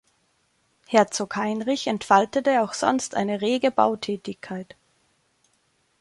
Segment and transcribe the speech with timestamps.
[0.87, 4.75] Herzog Heinrich entfaltete auch sonst eine rege Bautätigkeit.